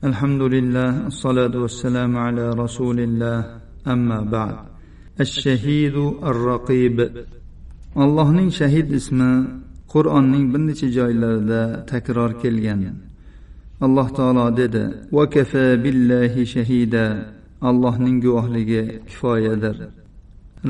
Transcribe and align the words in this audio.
الحمد 0.00 0.41
لله 0.41 1.07
الصلاة 1.07 1.53
والسلام 1.63 2.17
على 2.17 2.45
رسول 2.63 2.99
الله 2.99 3.39
أما 3.87 4.19
بعد 4.35 4.55
الشهيد 5.19 5.95
الرقيب 6.31 6.97
allohning 7.95 8.49
shahid 8.49 8.87
ismi 8.89 9.31
qur'onning 9.93 10.53
bir 10.53 10.59
necha 10.67 10.87
joylarida 10.97 11.85
takror 11.91 12.31
kelgan 12.41 12.81
alloh 13.85 14.07
taolo 14.17 14.57
dedi 14.57 14.83
vakafa 15.11 15.83
billahi 15.83 16.41
shahida 16.55 17.05
allohning 17.69 18.17
guvohligi 18.25 18.83
kifoyadir 19.09 19.77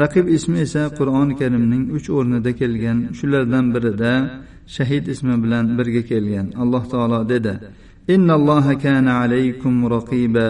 raqib 0.01 0.25
ismi 0.37 0.57
esa 0.65 0.83
qur'oni 0.99 1.33
karimning 1.41 1.83
uch 1.97 2.07
o'rnida 2.17 2.51
kelgan 2.61 2.97
shulardan 3.19 3.65
birida 3.75 4.13
shahid 4.75 5.03
ismi 5.13 5.35
bilan 5.43 5.65
birga 5.77 6.01
kelgan 6.11 6.47
alloh 6.61 6.83
taolo 6.93 7.19
dedi 7.33 7.53
innalloha 8.14 8.78
kana 8.84 9.12
alaykum 9.22 9.74
raqiba 9.96 10.48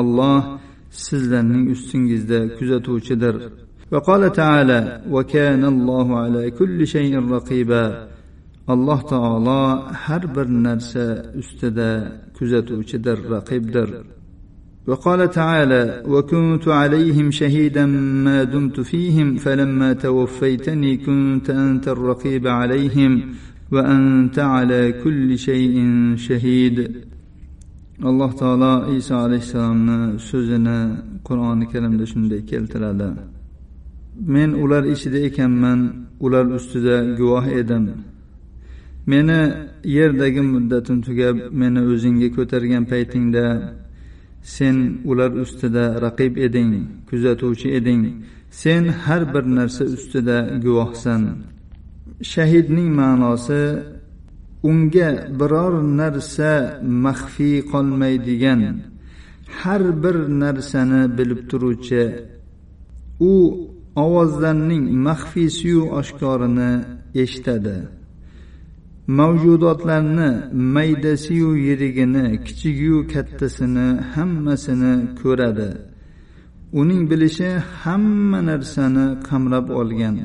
alloh 0.00 0.40
sizlarning 0.90 1.64
ustingizda 1.74 2.40
kuzatuvchidir 2.58 3.36
وقال 3.94 4.32
تعالى 4.32 5.02
وكان 5.10 5.64
الله 5.64 6.18
على 6.18 6.50
كل 6.50 6.86
شيء 6.86 7.12
رقيبا 7.36 7.84
alloh 8.68 9.00
taolo 9.12 9.62
har 10.04 10.22
bir 10.34 10.46
narsa 10.66 11.06
ustida 11.40 11.90
kuzatuvchidir 12.36 13.18
raqibdir 13.34 13.88
وقال 14.86 15.30
تعالى 15.30 16.02
وكنت 16.06 16.68
عليهم 16.68 17.30
شهيدا 17.30 17.86
ما 18.26 18.44
دمت 18.44 18.80
فيهم 18.80 19.36
فلما 19.36 19.92
توفيتني 19.92 20.96
كنت 20.96 21.50
انت 21.50 21.88
الرقيب 21.88 22.46
عليهم 22.46 23.12
وانت 23.74 24.38
على 24.38 24.82
كل 25.04 25.38
شيء 25.38 25.76
شهيد 26.16 26.76
alloh 28.02 28.32
taolo 28.40 28.72
iso 28.96 29.14
alayhissalomni 29.26 29.98
so'zini 30.28 30.78
qur'oni 31.26 31.66
karimda 31.72 32.04
shunday 32.12 32.40
keltiradi 32.50 33.08
men 34.34 34.50
ular 34.62 34.84
ichida 34.94 35.18
ekanman 35.28 35.80
ular 36.24 36.46
ustida 36.58 36.96
guvoh 37.18 37.46
edim 37.60 37.84
meni 39.10 39.40
yerdagi 39.96 40.42
muddatim 40.54 40.98
tugab 41.06 41.36
meni 41.60 41.80
o'zingga 41.92 42.28
ko'targan 42.36 42.84
paytingda 42.92 43.46
sen 44.54 44.76
ular 45.10 45.30
ustida 45.44 45.84
raqib 46.06 46.32
eding 46.46 46.70
kuzatuvchi 47.08 47.68
eding 47.78 48.02
sen 48.60 48.82
har 49.04 49.22
bir 49.32 49.44
narsa 49.58 49.84
ustida 49.96 50.38
guvohsan 50.64 51.22
shahidning 52.31 52.89
ma'nosi 52.99 53.63
unga 54.69 55.09
biror 55.39 55.73
narsa 55.99 56.53
maxfiy 57.05 57.57
qolmaydigan 57.71 58.61
har 59.59 59.83
bir 60.03 60.15
narsani 60.43 61.01
bilib 61.17 61.41
turuvchi 61.49 62.03
u 63.31 63.33
ovozlarning 64.03 64.85
maxfiysiyu 65.07 65.81
oshkorini 65.99 66.71
eshitadi. 67.21 67.77
Mavjudotlarni 69.19 70.29
maydasiyu 70.75 71.51
yirigini 71.67 72.25
kichigiyu 72.45 73.07
kattasini 73.13 73.87
hammasini 74.13 74.93
ko'radi. 75.21 75.69
Uning 76.79 77.03
bilishi 77.11 77.49
hamma 77.81 78.39
narsani 78.49 79.05
qamrab 79.27 79.67
olgan. 79.79 80.15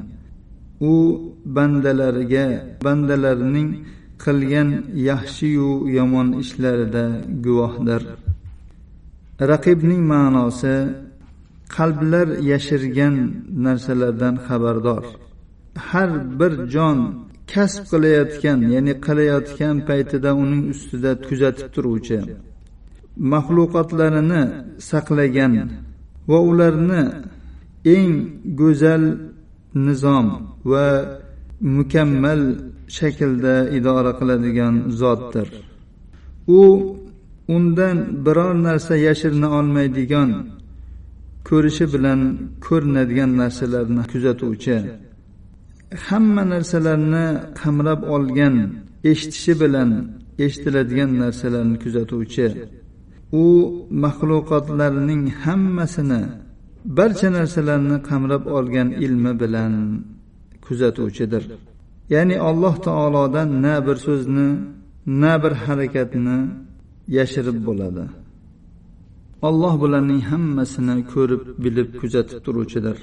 U 0.80 0.94
bandalariga 1.56 2.46
bandalarning 2.84 3.70
qilgan 4.24 4.70
yaxshiyu 5.10 5.70
yomon 5.96 6.28
ishlarida 6.42 7.04
guvohdir. 7.44 8.02
Raqibning 9.50 10.02
ma'nosi 10.12 10.76
qalblar 11.76 12.28
yashirgan 12.52 13.14
narsalardan 13.64 14.34
xabardor. 14.46 15.04
Har 15.88 16.10
bir 16.40 16.52
jon 16.74 16.98
kasb 17.52 17.82
qilayotgan 17.92 18.58
ya'ni 18.74 18.94
qilayotgan 19.06 19.76
paytida 19.88 20.30
uning 20.42 20.62
ustida 20.72 21.12
kuzatib 21.28 21.68
turuvchi 21.74 22.18
maxluqotlarini 23.32 24.42
saqlagan 24.90 25.54
va 26.30 26.38
ularni 26.50 27.02
eng 27.96 28.12
go'zal 28.60 29.04
nizom 29.74 30.26
va 30.70 30.86
mukammal 31.76 32.40
shaklda 32.98 33.54
idora 33.78 34.12
qiladigan 34.20 34.74
zotdir. 35.00 35.48
U 36.58 36.62
undan 37.56 37.96
biror 38.24 38.54
narsa 38.66 38.94
yashirina 39.06 39.48
olmaydigan 39.58 40.30
ko'rishi 41.48 41.86
bilan 41.94 42.20
ko'rinadigan 42.66 43.30
narsalarni 43.42 44.02
kuzatuvchi 44.12 44.76
hamma 46.08 46.42
narsalarni 46.52 47.26
qamrab 47.60 48.00
olgan 48.14 48.56
eshitishi 49.10 49.52
bilan 49.62 49.90
eshitiladigan 50.44 51.10
narsalarni 51.22 51.76
kuzatuvchi. 51.84 52.46
U 53.44 53.46
maxluqotlarning 54.04 55.24
hammasini 55.42 56.22
barcha 56.84 57.28
narsalarni 57.36 57.96
qamrab 58.08 58.44
olgan 58.56 58.88
ilmi 59.04 59.32
bilan 59.42 59.72
kuzatuvchidir. 60.64 61.42
Ya'ni 62.14 62.36
alloh 62.48 62.74
taolodan 62.86 63.48
na 63.64 63.74
bir 63.86 63.96
so'zni 64.06 64.48
na 65.22 65.32
bir 65.42 65.52
harakatni 65.64 66.38
yashirib 67.16 67.58
bo'ladi. 67.68 68.04
Alloh 69.48 69.74
bularning 69.82 70.22
hammasini 70.30 70.96
ko'rib 71.12 71.42
bilib 71.64 71.88
kuzatib 72.00 72.38
turuvchidir. 72.44 72.96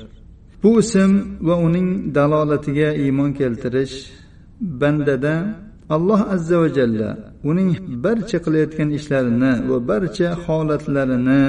Bu 0.64 0.72
ism 0.84 1.12
va 1.48 1.56
uning 1.68 1.88
dalolatiga 2.18 2.90
iymon 3.04 3.32
keltirish 3.40 3.96
bandada 4.82 5.36
alloh 5.96 6.22
azza 6.36 6.56
va 6.62 6.70
jalla 6.78 7.10
uning 7.50 7.70
barcha 8.06 8.38
qilayotgan 8.46 8.90
ishlarini 8.98 9.54
va 9.70 9.78
barcha 9.92 10.28
holatlarini 10.44 11.44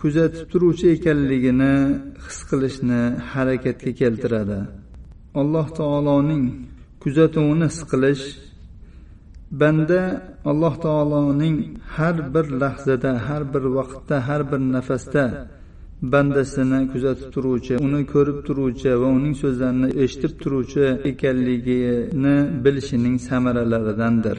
kuzatib 0.00 0.44
turuvchi 0.52 0.86
ekanligini 0.96 1.74
his 2.24 2.38
qilishni 2.50 3.00
harakatga 3.32 3.92
keltiradi. 4.00 4.58
Alloh 5.40 5.66
taoloning 5.80 6.44
kuzatuvini 7.02 7.66
his 7.72 7.80
qilish 7.92 8.24
banda 9.60 10.00
alloh 10.50 10.74
taoloning 10.86 11.56
har 11.96 12.16
bir 12.34 12.46
lahzada 12.62 13.12
har 13.26 13.42
bir 13.52 13.64
vaqtda 13.78 14.16
har 14.28 14.42
bir 14.50 14.60
nafasda 14.76 15.24
bandasini 16.12 16.80
kuzatib 16.92 17.28
turuvchi 17.34 17.74
uni 17.86 18.02
ko'rib 18.14 18.38
turuvchi 18.46 18.90
va 19.00 19.08
uning 19.18 19.34
so'zlarini 19.42 19.88
eshitib 20.04 20.32
turuvchi 20.42 20.84
ekanligini 21.10 22.36
bilishining 22.64 23.16
samaralaridandir. 23.28 24.38